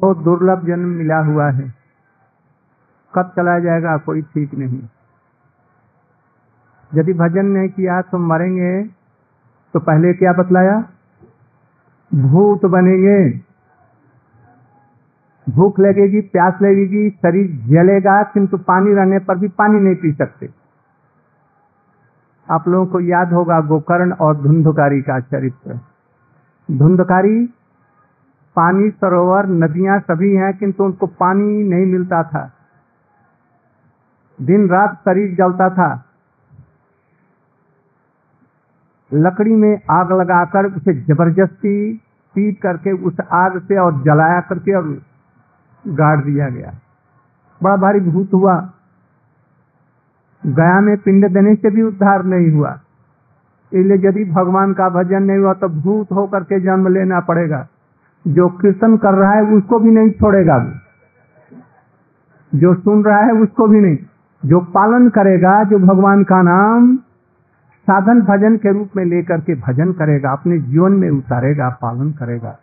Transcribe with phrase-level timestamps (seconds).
[0.00, 1.74] बहुत दुर्लभ जन्म मिला हुआ है।
[3.14, 4.82] कब चला जाएगा, कोई ठीक नहीं।
[6.94, 8.82] यदि भजन नहीं किया तो मरेंगे
[9.74, 10.84] तो पहले क्या बतलाया?
[12.14, 13.46] भूत बनेंगे।
[15.48, 20.50] भूख लगेगी, प्यास लगेगी, शरीर जलेगा, किंतु पानी रहने पर भी पानी नहीं पी सकते।
[22.50, 25.80] आप लोगों को याद होगा गोकर्ण और धुंधकारी का चरित्र।
[26.70, 27.46] धुंधकारी
[28.56, 32.50] पानी सरोवर, नदियाँ सभी हैं, किंतु उनको पानी नहीं मिलता था।
[34.38, 36.04] दिन रात शरीर जलता था।
[39.12, 42.02] लकड़ी में आग लगाकर उसे ज़बरदस्ती
[42.34, 44.88] पीट करके उस आग से और जलाया करके और
[45.84, 46.72] गाड़ दिया गया।
[47.60, 48.54] बड़ा भारी भूत हुआ।
[50.42, 52.72] गया में पिंड देने से भी उद्धार नहीं हुआ।
[53.72, 57.66] इसलिए यदि भगवान का भजन नहीं हुआ तो भूत होकर के जन्म लेना पड़ेगा।
[58.26, 60.58] जो कीर्तन कर रहा है उसको भी नहीं छोड़ेगा
[62.52, 63.96] जो सुन रहा है उसको भी नहीं।
[64.42, 66.96] जो पालन करेगा, जो भगवान का नाम
[67.88, 72.56] साधन भजन के रूप में लेकर के भजन करेगा, अपने जीवन में उतारेगा, पालन करेगा,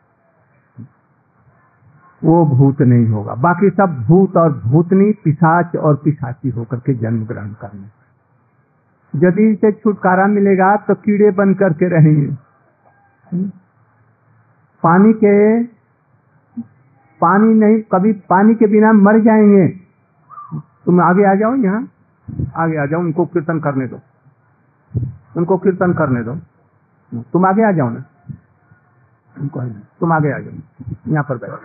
[2.21, 7.25] वो भूत नहीं होगा। बाकी सब भूत और भूतनी, पिशाच और पिशाची होकर के जन्म
[7.25, 12.27] ग्रहण करने। यदि इसे छुटकारा मिलेगा तो कीड़े बन करके रहेंगे।
[14.83, 15.63] पानी के
[17.21, 19.67] पानी नहीं कभी पानी के बिना मर जाएँगे।
[20.85, 21.87] तुम आगे आ जाओ यहाँ।
[22.55, 23.99] आगे आ जाओ उनको कीर्तन करने दो।
[25.37, 26.35] उनको कीर्तन करने दो।
[27.23, 28.03] तुम आगे आ जाओ ना।
[29.41, 29.61] उनको
[29.99, 30.53] तुम आगे आ जाओ।
[31.07, 31.57] यहाँ पर बैठो।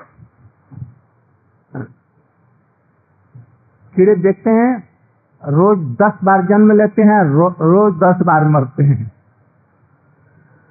[3.96, 4.88] कीड़े देखते हैं
[5.44, 9.12] रोज दस बार जन्म लेते हैं रो, रोज दस बार मरते हैं।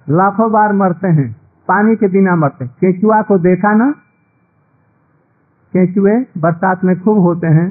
[0.09, 3.92] लाखों बार मरते हैं। पानी के बिना मरते केंचुआ को देखा ना?
[5.73, 7.68] केंचुए बरसात में खूब होते हैं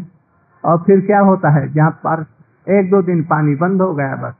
[0.65, 1.69] और फिर क्या होता है?
[1.73, 2.25] जहाँ पर
[2.67, 4.35] एक दो दिन पानी बंद हो गया बस।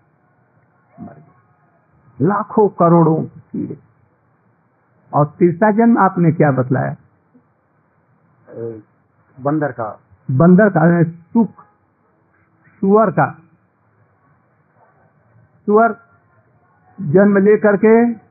[2.19, 3.77] लाखों करोड़ों कीड़े।
[5.13, 6.97] और तीसरा जन्म आपने क्या बतलाया?
[9.39, 9.89] बंदर का।
[10.29, 11.63] बंदर का सुख
[12.83, 13.31] सुअर का।
[15.69, 15.97] सुअर
[16.99, 18.26] जन्म लेकर के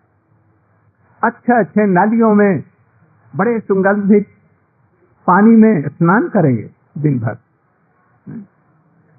[1.26, 2.64] अच्छे अच्छे नालियों में,
[3.36, 4.28] बड़े सुगंधित
[5.28, 7.38] पानी में स्नान करेंगे दिन भर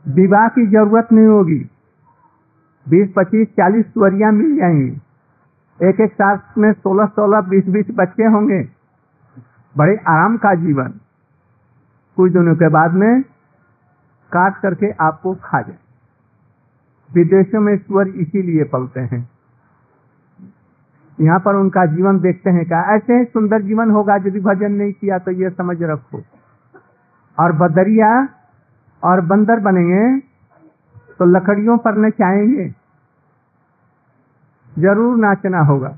[0.08, 1.70] विवाह की ज़रूरत नहीं होगी।
[2.88, 4.98] बीस, पच्चीस, चालीस सुअरिया मिल जाएँगी।
[5.88, 8.68] एक एक साथ में सोलह सोलह, बीस बीस बच्चे होंगे।
[9.76, 10.88] बड़े आराम का जीवन।
[12.16, 13.22] कुछ दिनों के बाद में
[14.32, 15.76] काट करके आपको खा जाए।
[17.14, 19.35] विदेशों में स्वर इसीलिए पलते हैं।
[21.18, 22.80] यहाँ पर उनका जीवन देखते हैं क्या?
[22.94, 26.22] ऐसे ही सुंदर जीवन होगा यदि भजन नहीं किया तो ये समझ रखो।
[27.38, 28.08] और बदरिया
[29.02, 30.18] और बंदर बनेंगे
[31.18, 32.68] तो लकड़ियों पर नचाएँगे।
[34.76, 35.96] ज़रूर नाचना होगा।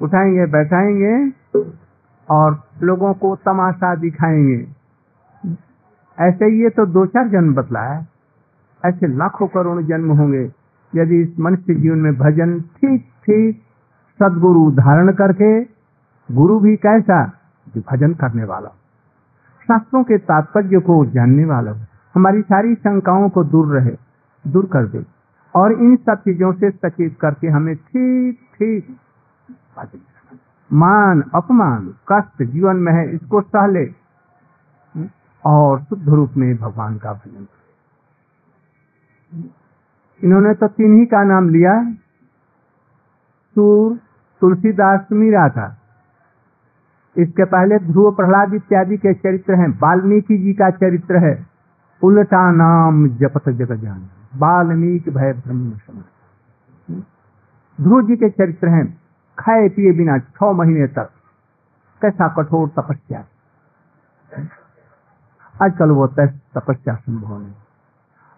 [0.00, 1.14] उठाएँगे, बैठाएँगे
[2.28, 4.66] और लोगों को तमाशा दिखाएँगे।
[6.18, 8.06] ऐसे ये तो दो चार जन्म बतला है।
[8.84, 10.44] ऐसे लाखों करोड़ जन्म होंगे।
[10.92, 13.60] यदि इस मनुष्य जीवन में भजन ठीक ठीक
[14.20, 15.60] सदगुरु धारण करके
[16.28, 17.24] गुरु भी कैसा,
[17.66, 18.68] जो भजन करने वाला।
[19.68, 21.72] शास्त्रों के तात्पर्य को जानने वाला
[22.14, 23.96] हमारी सारी शंकाओं को दूर रहे,
[24.44, 25.04] दूर कर दे
[25.54, 28.96] और इन सब चीज़ों से सचेत करके हमें ठीक ठीक
[30.70, 33.84] मान, अपमान, कष्ट, जीवन में है, इसको सह ले
[35.44, 37.46] और शुद्ध रूप में भगवान का भजन
[40.22, 41.72] इन्होंने तो तीन ही का नाम लिया,
[43.56, 43.98] सूर,
[44.40, 45.76] तुलसीदास, मीरा था।
[47.16, 51.46] इसके पहले ध्रुव प्रहलाद इत्यादि के चरित्र हैं, वाल्मीकि जी का चरित्र है,
[52.02, 55.70] उल्टा नाम जपत जग जान, वाल्मीकि भय ब्रह्म
[57.78, 58.86] ध्रुव जी के चरित्र हैं,
[59.38, 61.10] खाए पिए बिना छह महीने तक,
[62.02, 63.24] कैसा कठोर तपस्या।
[65.62, 67.52] आजकल वो तपस्या संभव नहीं।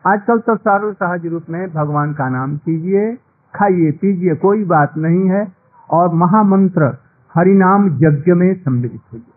[0.06, 3.14] आजकल तो सारो सहज रूप में भगवान का नाम कीजिए,
[3.54, 5.52] खाइए, पीजिए, कोई बात नहीं है।
[5.90, 6.96] और महामंत्र,
[7.34, 9.32] हरिनाम यज्ञ में सम्मिलित होइए।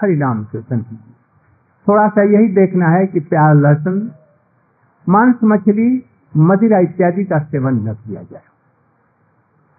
[0.00, 1.14] हरिनाम कीर्तन कीजिए।
[1.88, 4.10] थोड़ा सा यही देखना है कि प्याज, लहसुन,
[5.08, 6.04] मांस, मछली,
[6.36, 8.42] मदिरा इत्यादि का सेवन न किया जाए।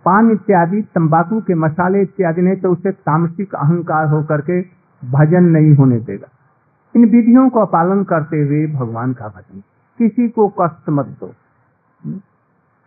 [0.06, 4.62] पान इत्यादि, तंबाकू के मसाले इत्यादि नहीं तो उसे तामसिक अहंकार होकर के
[5.12, 6.28] भजन नहीं होने देगा।
[6.96, 9.62] इन विधियों का पालन करते हुए भगवान का भजन
[9.98, 11.34] किसी को कष्ट मत दो।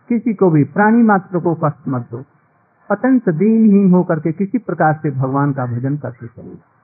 [0.09, 2.23] किसी को भी, प्राणी मात्र को कष्ट मत दो।
[2.91, 6.77] अत्यंत दीनहीन होकर के किसी प्रकार से भगवान का भजन करते चले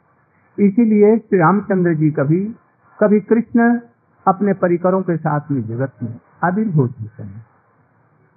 [0.68, 2.56] इसीलिए श्री रामचंद्र जी कभी
[3.00, 3.80] कभी कृष्ण
[4.28, 7.46] अपने परिकरों के साथ में जगत में आविर्भूत होते हैं।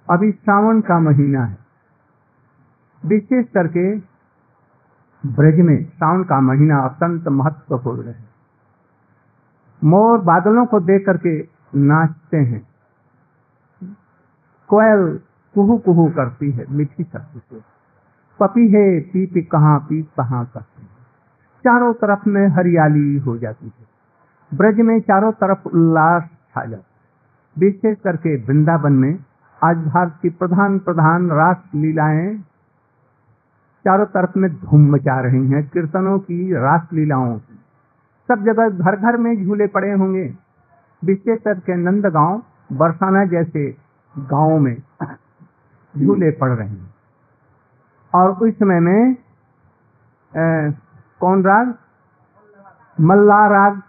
[0.09, 1.57] अभी श्रावण का महीना है।
[3.05, 3.97] विशेष करके
[5.25, 8.25] ब्रज में श्रावण का महीना अत्यंत महत्वपूर्ण है।
[9.83, 12.67] मोर बादलों को देख करके नाचते हैं।
[14.67, 15.19] कोयल
[15.53, 17.61] कुहू कुहू करती है, मीठी शब्द से।
[18.39, 20.87] पपी है पीप कहाँ पीप कहाँ करती है।
[21.63, 23.87] चारों तरफ़ में हरियाली हो जाती है।
[24.57, 26.97] ब्रज में चारों तरफ़ उल्लास छा जाता है।
[27.57, 29.19] विशेष करके वृंदावन में
[29.63, 32.37] आज भारत की प्रधान प्रधान रास लीलाएँ
[33.85, 37.59] चारों तरफ़ में धूम मचा रही हैं, कीर्तनों की रास लीलाओं की
[38.27, 40.46] सब जगह घर घर में झूले पड़े होंगे।
[41.01, 42.41] विशेष करके नंद गाँव
[42.73, 43.69] बरसाना जैसे
[44.15, 44.75] गाँवों में
[45.95, 46.93] झूले पड़ रहे हैं।
[48.13, 49.15] और उस समय में
[50.33, 50.71] ए,
[51.21, 51.73] कौन राग?
[52.97, 53.79] मल्ला राग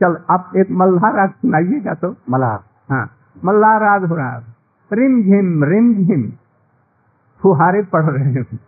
[0.00, 2.58] चल आप एक मल्ला राग सुनाइएगा तो। मलार
[2.90, 3.04] हाँ
[3.44, 4.36] मल्ला राग हो रहा
[4.90, 6.30] रिम झिम रिम झिम
[7.40, 8.58] फुहारे पड़ रहे हैं।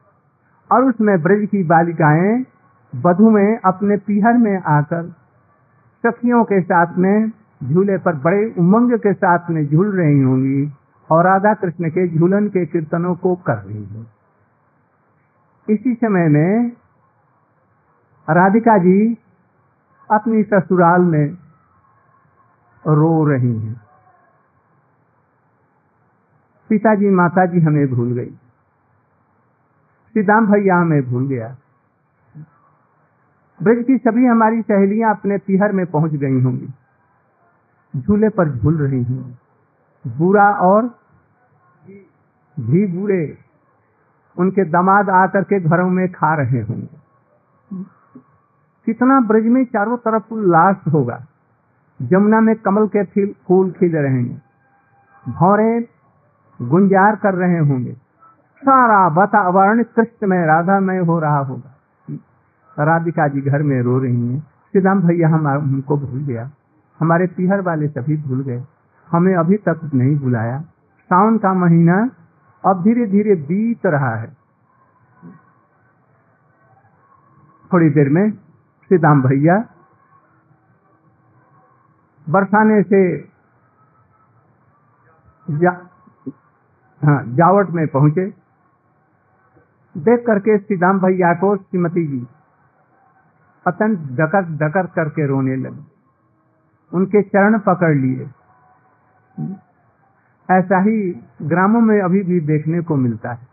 [0.71, 2.45] और उसमें ब्रज की बालिकाएँ
[2.93, 5.09] बधु में अपने पीहर में आकर
[6.05, 7.31] सखियों के साथ में
[7.65, 10.73] झूले पर बड़े उमंग के साथ में झूल रही होंगी
[11.11, 14.07] और राधा कृष्ण के झूलन के कीर्तनों को कर रही है
[15.71, 16.73] इसी समय में
[18.31, 19.19] राधिका जी
[20.11, 21.27] अपनी ससुराल में
[22.87, 23.81] रो रही हैं।
[26.69, 28.31] पिताजी, माताजी हमें भूल गई।
[30.15, 31.57] सीताम भैया हमें भूल गया।
[33.63, 36.69] ब्रज की सभी हमारी सहेलियाँ अपने तिहर में पहुँच गई होंगी।
[37.97, 39.35] झूले पर झूल रही होंगी
[40.19, 40.83] बुरा और
[42.61, 43.39] भी बुरे
[44.39, 47.03] उनके दामाद आकर के घरों में खा रहे होंगे।
[48.87, 51.27] कितना ब्रज में चारों तरफ़ उल्लास होगा।
[52.03, 54.43] जमुना में कमल के फूल खिल रहे हैं।
[55.29, 55.89] भौरे
[56.63, 57.93] गुंजार कर रहे होंगे।
[58.65, 61.77] सारा वातावरण कृष्ण में, राधा में हो रहा होगा।
[62.85, 66.51] राधिका जी घर में रो रही हैं। श्रीराम भैया हम, हमको भूल गया।
[67.01, 68.63] हमारे पीहर वाले सभी भूल गए।
[69.09, 70.61] हमें अभी तक नहीं बुलाया।
[71.11, 71.97] सावन का महीना
[72.65, 74.37] अब धीरे धीरे बीत रहा है।
[77.73, 79.57] थोड़ी देर में श्रीदाम भैया
[82.27, 83.01] बरसाने से
[85.49, 85.71] जा,
[87.03, 88.27] हाँ, जावट में पहुँचे।
[89.95, 92.27] देख करके श्रीदाम भैया को श्रीमती जी
[93.67, 95.92] अत्यंत डकर डकर करके रोने लगे।
[96.93, 98.31] उनके चरण पकड़ लिए।
[100.49, 100.97] ऐसा ही
[101.43, 103.47] ग्रामों में अभी भी देखने को मिलता है।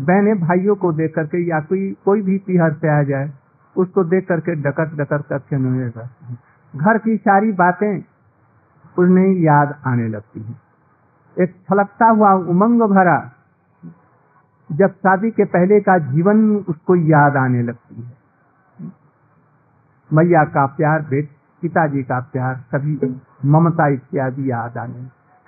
[0.00, 3.32] बहने भाइयों को देख करके या कोई कोई भी तिहर से आ जाए,
[3.76, 5.56] उसको देख करके डकर डकर करके
[6.74, 8.02] घर की सारी बातें
[8.98, 10.54] उन्हें याद आने लगती है।
[11.36, 13.18] एक छलकता हुआ उमंग भरा
[14.70, 18.12] जब शादी के पहले का जीवन उसको याद आने लगती है।
[20.10, 21.28] मैया का प्यार बेट
[21.62, 23.14] पिताजी का प्यार सभी
[23.44, 25.02] ममता इत्यादि याद आने।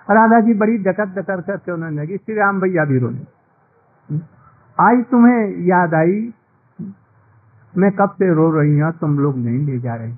[0.09, 3.25] राधा जी बड़ी डकर डकर करके उन्होंने लगी, श्री राम भैया भी रोने।
[4.79, 6.33] आज तुम्हें याद आई?
[7.75, 10.13] मैं कब से रो रही हूँ, तुम लोग नहीं ले जा रहे।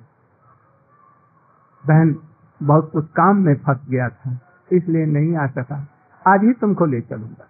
[1.83, 2.15] बहन,
[2.61, 4.37] बहुत कुछ काम में फंस गया था,
[4.71, 5.87] इसलिए नहीं आ सका।
[6.25, 7.47] आज ही तुमको ले चलूँगा।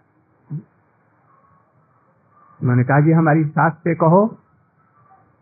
[2.60, 4.26] मैंने कहा, जी, हमारी सास से कहो।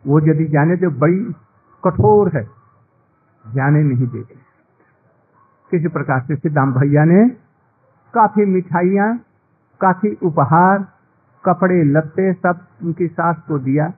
[0.04, 1.18] वो यदि जाने तो बड़ी
[1.82, 2.63] कठोर है।
[3.44, 4.34] जाने नहीं देते
[5.70, 7.28] किसी प्रकार से सिद्धाम भैया ने
[8.14, 9.16] काफ़ी मिठाइयाँ,
[9.80, 10.78] काफ़ी उपहार,
[11.44, 13.92] कपड़े, लत्ते सब उनकी सास को दिया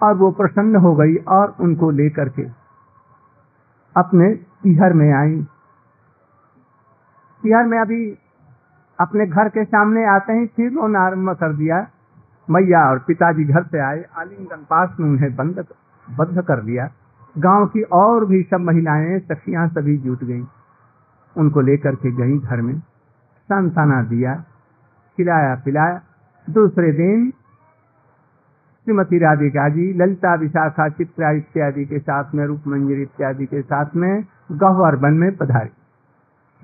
[0.00, 2.42] और वो प्रसन्न हो गई और उनको लेकर के
[3.96, 4.28] अपने
[4.62, 5.42] तिहर में आई।
[7.42, 8.10] तिहर में अभी
[8.98, 11.86] अपने घर के सामने आते ही फिर रोना आरंभ कर दिया।
[12.48, 15.66] मैया और पिताजी घर से आए, आलिंगन पास में उन्हें बंद
[16.08, 16.86] बंद कर दिया।
[17.38, 20.44] गाँव की और भी सब महिलाएँ, सखियाँ सभी जुट गईं।
[21.36, 22.78] उनको लेकर के गई घर में।
[23.48, 24.34] सांसाना दिया,
[25.16, 26.00] खिलाया पिलाया।
[26.50, 27.30] दूसरे दिन
[28.84, 33.86] श्रीमती राधिका जी ललिता विशाखा, चित्रा इत्यादि के साथ में रूप मंजिर इत्यादि के साथ
[33.96, 35.70] में गहवर वन में पधारी।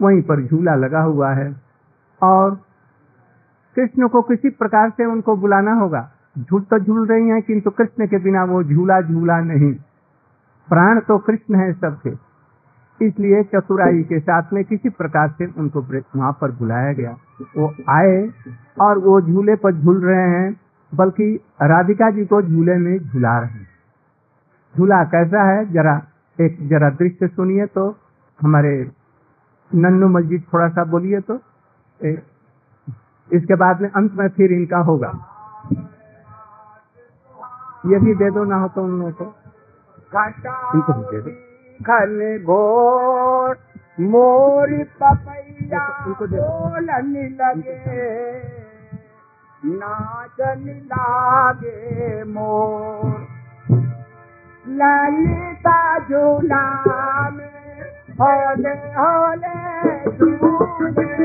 [0.01, 1.57] वहीं पर झूला लगा हुआ है
[2.23, 2.61] और
[3.77, 8.07] कृष्ण को किसी प्रकार से उनको बुलाना होगा। झूल तो झूल रही हैं, किंतु कृष्ण
[8.07, 9.75] के बिना वो झूला झूला नहीं।
[10.69, 12.11] प्राण तो कृष्ण है सबके।
[13.01, 15.81] इसलिए चतुराई के साथ में किसी प्रकार से उनको
[16.17, 17.17] वहाँ पर बुलाया गया।
[17.57, 18.29] वो आए
[18.81, 20.61] और वो झूले पर झूल रहे हैं,
[20.93, 23.69] बल्कि राधिका जी को झूले में झूला रहे हैं।
[24.75, 25.73] झूला कैसा है?
[25.73, 26.01] जरा
[26.39, 27.89] एक, जरा दृश्य सुनिए तो
[28.41, 28.91] हमारे
[29.71, 31.41] नन्नू मस्जिद थोड़ा सा बोलिए तो।
[33.31, 35.13] इसके बाद में अंत में फिर इनका होगा।
[37.87, 39.35] ये भी दे दो ना हो तो उन लोगों को।
[40.15, 41.31] इनको भी दे दो।
[41.81, 43.59] खन घोर
[44.01, 47.79] मोरी पपैया बोलन लगे
[49.65, 53.27] नाचन लागे मोर।
[54.69, 56.65] ललिता झूला
[57.31, 57.83] में
[58.21, 59.57] होले होले
[60.11, 61.23] झूले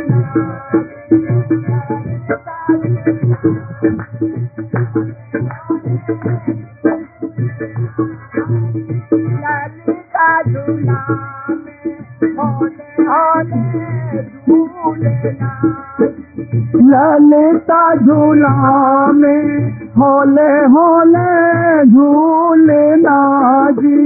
[16.90, 23.98] ललिता झूला में होले होले झूले नाजी।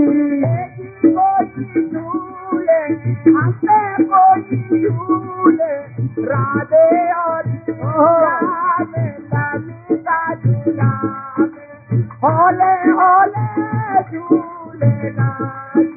[6.27, 7.43] राधे और
[9.33, 10.91] ललिता झूला
[12.23, 13.45] होले होले
[14.11, 15.87] झूले नाची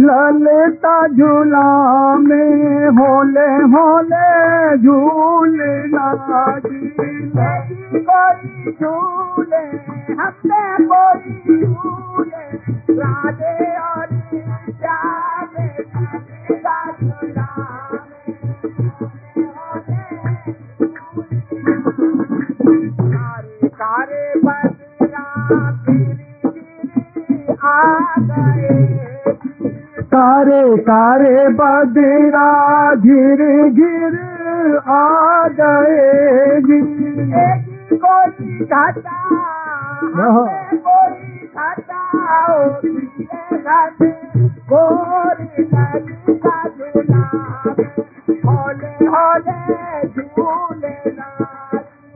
[0.00, 1.66] ललिता झूला
[2.18, 6.80] में होले होले झूले नाजी
[8.08, 9.64] कोई झूले
[10.20, 12.44] हमें कोई झूले।
[12.98, 14.08] राधे और
[30.24, 34.14] तारे तारे बदरा गिर गिर
[34.88, 36.60] आ गए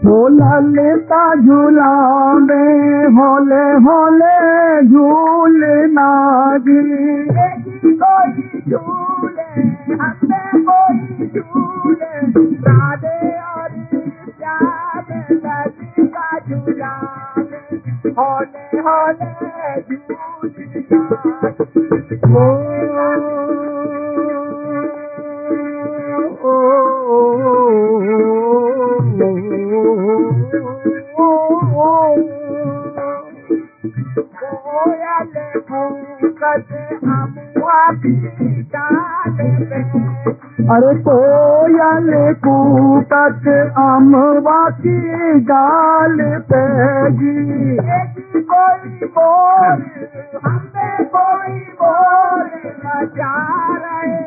[0.07, 7.28] होले का झूला। में होले होले झूल नागी
[8.71, 8.99] हो
[40.73, 42.11] अरे कोयल
[42.45, 43.47] कूकत
[43.83, 44.99] अमवा की
[45.51, 46.17] डाल
[46.51, 46.61] पे
[47.21, 47.77] जी
[48.51, 49.81] कोई बोल
[50.45, 52.45] हमें कोई बोल
[52.85, 53.33] मचा
[53.85, 54.21] रहे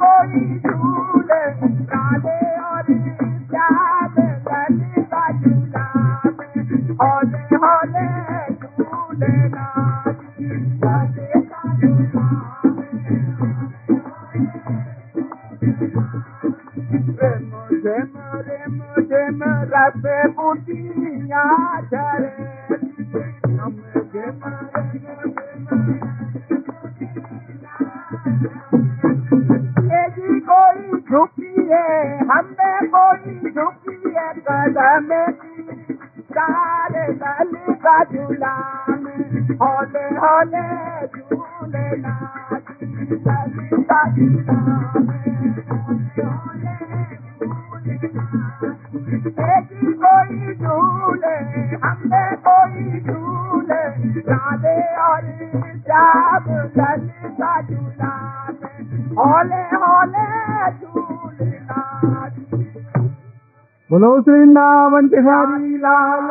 [64.02, 66.30] बोलो वृंदावन बिहारी लाल।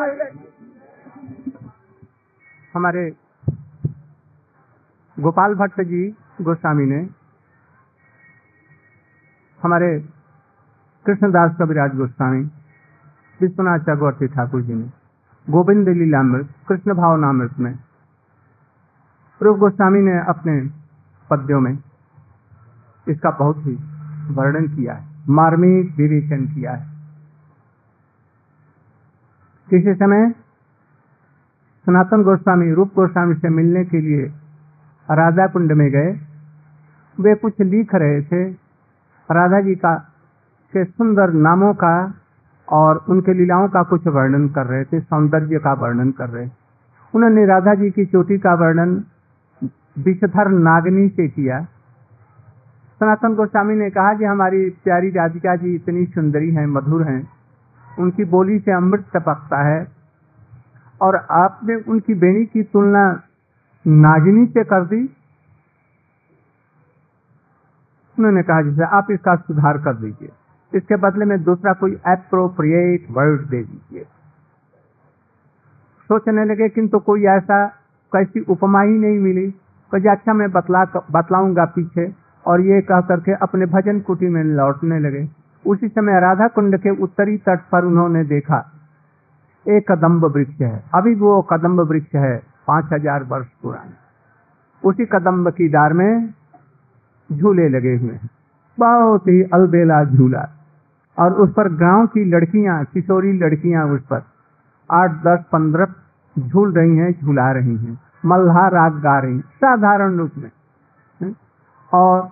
[2.73, 3.03] हमारे
[5.17, 6.01] गोपाल भट्ट जी
[6.41, 6.99] गोस्वामी ने
[9.61, 9.89] हमारे
[11.05, 12.43] कृष्णदास कविराज गोस्वामी,
[13.39, 14.89] विश्वनाथ चक्रवर्ती ठाकुर जी ने,
[15.47, 17.73] गोविंद लीलामृत कृष्ण भावनामृत में
[19.41, 20.59] रूप गोस्वामी ने अपने
[21.29, 21.73] पद्यों में
[23.07, 23.77] इसका बहुत ही
[24.33, 26.90] वर्णन किया है, मार्मिक विवेचन किया है।
[29.71, 30.29] किसी समय
[31.85, 34.25] सनातन गोस्वामी, रूप गोस्वामी से मिलने के लिए
[35.11, 36.19] राधा कुंड में गए।
[37.19, 38.49] वे कुछ लिख रहे थे
[39.29, 39.95] राधा जी का,
[40.73, 42.13] के सुंदर नामों का
[42.69, 46.49] और उनके लीलाओं का कुछ वर्णन कर रहे थे, सौंदर्य का वर्णन कर रहे।
[47.15, 49.03] उन्होंने राधा जी की चोटी का वर्णन
[49.99, 51.61] विषधर नागनी से किया।
[52.99, 57.40] सनातन गोस्वामी ने कहा कि हमारी प्यारी राधिका जी इतनी सुंदरी हैं, मधुर हैं
[57.99, 59.87] उनकी बोली से अमृत टपकता है।
[61.01, 63.21] और आपने उनकी बेणी की तुलना
[63.87, 65.15] नागिनी से कर दी।
[68.19, 70.29] उन्होंने कहा जैसे आप इसका सुधार कर दीजिए।
[70.75, 74.03] इसके बदले में दूसरा कोई अप्रोप्रिएट वर्ड दे दीजिए।
[76.07, 77.67] सोचने लगे, किंतु कोई ऐसा
[78.13, 79.51] कैसी उपमा ही नहीं मिली।
[79.95, 82.13] कहा अच्छा मैं बतला, बतलाऊँगा पीछे।
[82.47, 86.89] और ये कह करके अपने भजन कुटी में लौटने लगे। उसी समय राधा कुंड के
[87.03, 88.59] उत्तरी तट पर उन्होंने देखा,
[89.65, 93.97] एक कदम्ब वृक्ष है। अभी वो कदम्ब वृक्ष है, पाँच हज़ार वर्ष पुराना।
[94.83, 96.33] उसी कदम्ब की डार में
[97.29, 98.29] झूले लगे हुए हैं।
[98.77, 100.47] बहुत ही अलबेला झूला।
[101.17, 104.23] और उस पर गाँव की लड़कियाँ, किशोरी लड़कियाँ उस पर
[104.89, 105.93] आठ, दस, पंद्रह
[106.35, 111.33] झूल रही हैं, झूला रही हैं। मल्हा राग गा रही साधारण रूप में।
[111.91, 112.29] और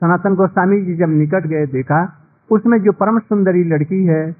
[0.00, 4.36] सनातन गोस्वामी जी जब निकट गए, देखा, उसमें जो परम सुंदरी लड़की है,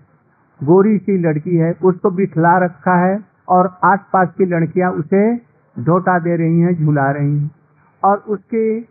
[0.60, 5.36] गोरी सी लड़की है, उसको बिठला रखा है और आसपास की लड़कियाँ उसे
[5.76, 7.50] ढोटा दे रही हैं, झूला रही हैं।
[8.04, 8.88] और उसकी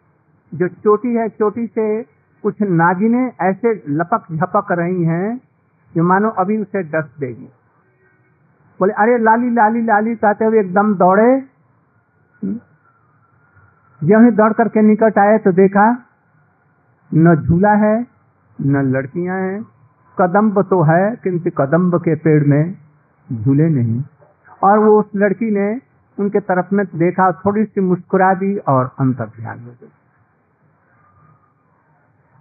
[0.54, 2.04] जो चोटी है, चोटी से
[2.44, 5.42] कुछ नागिने ऐसे लपक झपक रही हैं
[5.96, 7.50] जो मानो अभी उसे डस देगी।
[8.80, 11.32] बोले, अरे लाली लाली लाली, कहते हुए एकदम दौड़े।
[14.02, 16.05] यही दौड़ करके निकट आए तो देखा
[17.14, 18.08] न झूला है,
[18.62, 19.66] न लड़कियाँ हैं।
[20.20, 22.78] कदम्ब तो है, किंतु कदम्ब के पेड़ में
[23.34, 24.04] झूले नहीं।
[24.64, 25.82] और वो उस लड़की ने
[26.20, 29.88] उनके तरफ़ में देखा थोड़ी सी मुस्कुरा दी और अंतर ध्यान हो गई।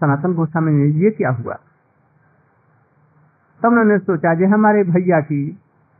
[0.00, 1.54] सनातन गोस्वामी ने ये क्या हुआ?
[3.62, 5.58] तब उन्होंने सोचा जी हमारे भैया की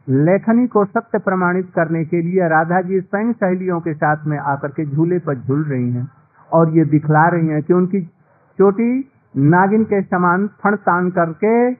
[0.09, 4.68] लेखनी को सत्य प्रमाणित करने के लिए राधा जी स्वयं सहेलियों के साथ में आकर
[4.68, 6.09] के झूले पर झूल रही हैं
[6.53, 8.11] और ये दिखला रही हैं कि उनकी
[8.59, 11.71] चोटी नागिन के समान फण तान करके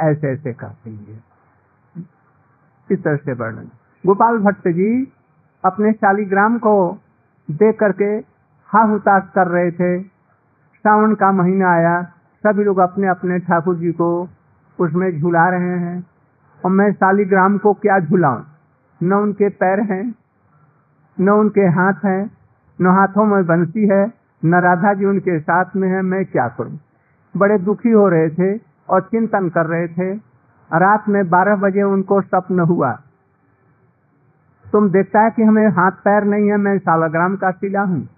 [0.00, 1.20] ऐसे ऐसे करती है।
[2.90, 3.68] इस तरह से वर्णन।
[4.06, 5.12] गोपाल भट्ट जी
[5.64, 6.98] अपने शालीग्राम को
[7.50, 8.36] देख करके
[8.66, 10.02] हा हुताश कर रहे थे।
[10.76, 12.02] सावन का महीना आया।
[12.46, 14.28] सभी लोग अपने अपने ठाकुर जी को
[14.80, 16.06] उसमें झुला रहे हैं।
[16.64, 18.42] और मैं शालीग्राम को क्या झुलाऊं?
[19.02, 20.14] न उनके पैर हैं,
[21.20, 22.30] न उनके हाथ हैं,
[22.80, 26.78] न हाथों में बंसी है न राधा जी उनके साथ में है, मैं क्या करूँ?
[27.36, 30.14] बड़े दुखी हो रहे थे और चिंतन कर रहे थे।
[30.70, 32.92] रात में बारह बजे उनको स्वप्न हुआ।
[34.72, 38.08] तुम देखता है कि हमें हाथ पैर नहीं है, मैं सालाग्राम का शिला हूँ।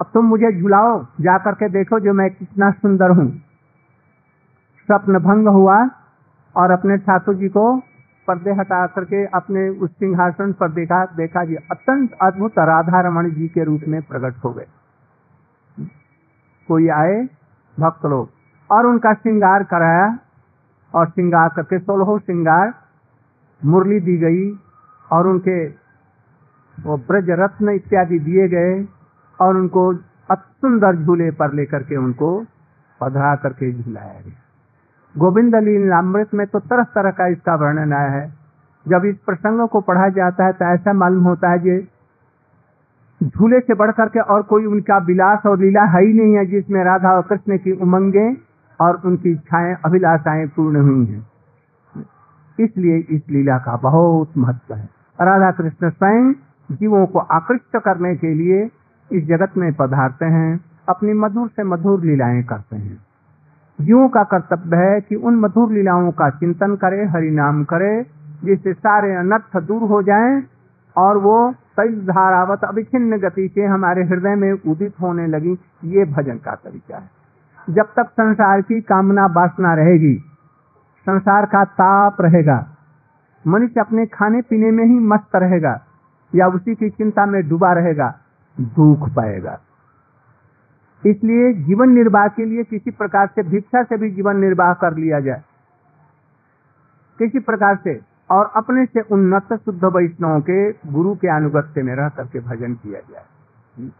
[0.00, 3.30] अब तुम मुझे झुलाओ जा करके देखो जो मैं कितना सुंदर हूँ।
[4.88, 5.76] स्वप्न भंग हुआ
[6.56, 7.82] और अपने ठाकुर जी को
[8.28, 13.48] पर्दे हटा करके अपने उस सिंहासन पर देखा देखा कि अत्यंत अद्भुत राधा रमन जी
[13.48, 14.66] के रूप में प्रकट हो गए।
[16.68, 17.28] कोई आए?
[17.80, 18.30] भक्त लोग।
[18.70, 20.18] और उनका श्रृंगार कराया
[20.94, 22.74] और श्रृंगार करके सोलह श्रृंगार
[23.64, 24.52] मुरली दी गई
[25.12, 25.66] और उनके
[26.82, 28.86] वो ब्रज रत्न इत्यादि दिए गए
[29.40, 29.94] और उनको
[30.30, 32.44] अत सुंदर झूले पर लेकर के उनको
[33.00, 34.41] पधरा करके झूलाया गया।
[35.14, 38.26] गोविंद लीलामृत में तो तरह तरह का इसका वर्णन आया है।
[38.86, 41.80] जब इस प्रसंगों को पढ़ा जाता है तो ऐसा मालूम होता है कि
[43.20, 46.82] झूले से बढ़ करके और कोई उनका विलास और लीला है ही नहीं है जिसमें
[46.84, 48.26] राधा और कृष्ण की उमंगे
[48.80, 51.26] और उनकी इच्छाएँ, अभिलाषाएँ पूर्ण हुई हैं।
[52.58, 56.32] इसलिए इस लीला का बहुत महत्व है। राधा कृष्ण स्वयं
[56.70, 58.64] जीवों को आकृष्ट करने के लिए
[59.10, 62.98] इस जगत में पधारते हैं, अपनी मधुर से मधुर लीलाएँ करते हैं।
[63.82, 68.06] जीवों का कर्तव्य है कि उन मधुर लीलाओं का चिंतन करे हरि नाम करे,
[68.44, 70.42] जिससे सारे अनर्थ दूर हो जाएँ
[70.96, 76.36] और वो कई धारावत अभिचिन्न गति से हमारे हृदय में उदित होने लगी। ये भजन
[76.36, 77.10] का तरीका है।
[77.70, 80.14] जब तक संसार की कामना वासना रहेगी,
[81.06, 82.66] संसार का ताप रहेगा,
[83.46, 85.80] मनुष्य अपने खाने पीने में ही मस्त रहेगा
[86.34, 88.14] या उसी की चिंता में डूबा रहेगा,
[88.60, 89.58] दुख पाएगा।
[91.06, 95.20] इसलिए जीवन निर्वाह के लिए किसी प्रकार से भिक्षा से भी जीवन निर्वाह कर लिया
[95.20, 95.42] जाए।
[97.18, 102.08] किसी प्रकार से, और अपने से उन्नत शुद्ध वैष्णव के गुरु के अनुगत्य में रह
[102.08, 103.90] करके भजन किया जाए।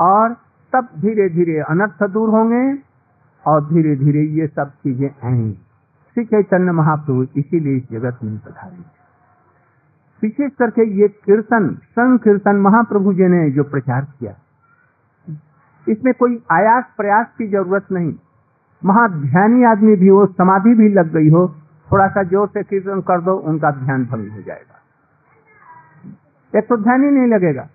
[0.00, 0.32] और
[0.72, 2.78] तब धीरे धीरे अनर्थ दूर होंगे,
[3.46, 5.52] और धीरे धीरे ये सब चीज़ें आएँगी।
[6.14, 9.04] श्री चैतन्य महाप्रभु इसीलिए इस जगत में पधारे।
[10.22, 14.32] विशेष करके ये कीर्तन, संकीर्तन महाप्रभु जी ने जो प्रचार किया
[15.86, 18.12] इसमें कोई आयास प्रयास की ज़रूरत नहीं।
[18.82, 21.46] महाध्यानी आदमी भी हो, समाधि भी लग गई हो
[21.88, 24.74] थोड़ा सा ज़ोर से कीर्तन कर दो, उनका ध्यान भंग हो जाएगा।
[26.52, 27.68] एक तो ध्यान ही नहीं लगेगा,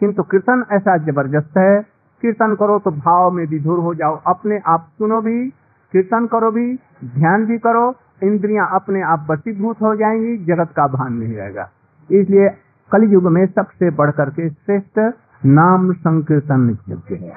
[0.00, 1.80] किंतु कीर्तन ऐसा ज़बरदस्त है,
[2.22, 5.48] कीर्तन करो तो भाव में भी विधुर हो जाओ, अपने आप सुनो भी,
[5.94, 6.74] कीर्तन करो भी,
[7.10, 11.68] ध्यान भी करो, इंद्रियाँ अपने आप बसीभूत हो जाएँगी, जगत का भान नहीं रहेगा।
[12.10, 12.48] इसलिए
[12.90, 14.98] कलयुग में सबसे बढ़ करके श्रेष्ठ
[15.42, 17.32] नाम संकीर्तन यज्ञ है।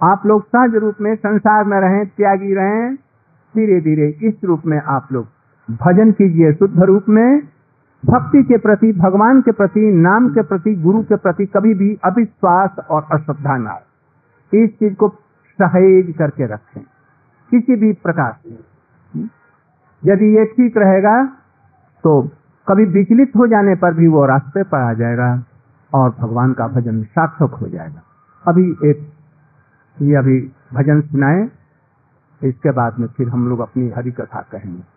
[0.00, 2.94] आप लोग सहज रूप में संसार में रहें, त्यागी रहें
[3.54, 5.26] धीरे धीरे इस रूप में आप लोग
[5.68, 7.40] भजन कीजिए शुद्ध रूप में।
[8.02, 12.78] भक्ति के प्रति, भगवान के प्रति, नाम के प्रति, गुरु के प्रति कभी भी अविश्वास
[12.90, 13.80] और अश्रद्धा ना
[14.52, 15.08] इस चीज़ को
[15.58, 16.82] सहेज करके रखें,
[17.52, 19.28] किसी भी प्रकार से।
[20.02, 21.24] यदि ये ठीक रहेगा
[22.04, 22.22] तो
[22.68, 25.44] कभी विचलित हो जाने पर भी वो रास्ते पर आ जाएगा
[25.94, 28.02] और भगवान का भजन सार्थक हो जाएगा।
[28.48, 29.12] अभी एक,
[30.02, 31.48] ये अभी भजन सुनाए,
[32.48, 34.93] इसके बाद में फिर हम लोग अपनी हरी कथा कहेंगे।